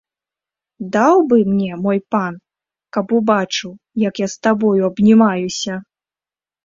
Даў 0.93 1.15
бы 1.33 1.37
мне 1.49 1.77
мой 1.83 1.99
пан, 2.15 2.33
каб 2.97 3.07
убачыў, 3.21 3.71
як 4.07 4.15
я 4.25 4.33
з 4.35 4.43
табою 4.49 4.83
абнімаюся! 4.93 5.73